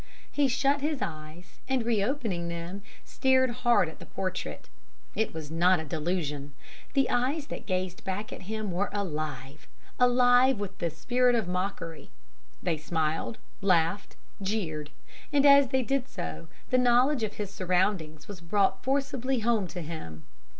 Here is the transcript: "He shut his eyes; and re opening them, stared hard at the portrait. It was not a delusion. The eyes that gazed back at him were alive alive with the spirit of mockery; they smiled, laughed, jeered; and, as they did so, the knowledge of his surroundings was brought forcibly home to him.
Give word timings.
"He 0.31 0.47
shut 0.47 0.81
his 0.81 0.99
eyes; 0.99 1.59
and 1.69 1.85
re 1.85 2.03
opening 2.03 2.47
them, 2.47 2.81
stared 3.05 3.51
hard 3.51 3.87
at 3.87 3.99
the 3.99 4.07
portrait. 4.07 4.67
It 5.13 5.31
was 5.31 5.51
not 5.51 5.79
a 5.79 5.85
delusion. 5.85 6.55
The 6.95 7.07
eyes 7.11 7.45
that 7.49 7.67
gazed 7.67 8.03
back 8.03 8.33
at 8.33 8.41
him 8.49 8.71
were 8.71 8.89
alive 8.93 9.67
alive 9.99 10.59
with 10.59 10.75
the 10.79 10.89
spirit 10.89 11.35
of 11.35 11.47
mockery; 11.47 12.09
they 12.63 12.77
smiled, 12.77 13.37
laughed, 13.61 14.15
jeered; 14.41 14.89
and, 15.31 15.45
as 15.45 15.67
they 15.67 15.83
did 15.83 16.07
so, 16.07 16.47
the 16.71 16.79
knowledge 16.79 17.21
of 17.21 17.35
his 17.35 17.51
surroundings 17.53 18.27
was 18.27 18.41
brought 18.41 18.83
forcibly 18.83 19.41
home 19.41 19.67
to 19.67 19.83
him. 19.83 20.23